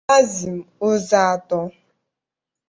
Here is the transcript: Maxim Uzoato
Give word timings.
Maxim 0.09 0.55
Uzoato 0.87 1.59